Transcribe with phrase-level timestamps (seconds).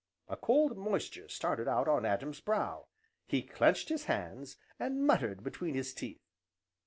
[0.27, 2.87] A cold moisture started out on Adam's brow,
[3.27, 6.23] he clenched his hands, and muttered between his teeth.